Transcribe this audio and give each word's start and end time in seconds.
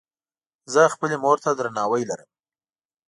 زۀ 0.73 0.83
خپلې 0.93 1.15
مور 1.23 1.37
ته 1.43 1.49
درناوی 1.57 2.03
لرم. 2.09 2.29